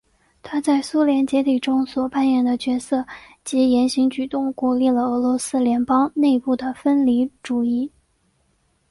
[0.41, 3.05] 他在苏联解体中所扮演的角色
[3.45, 7.91] 及言行举动鼓励了俄罗斯联邦内部的分离主义。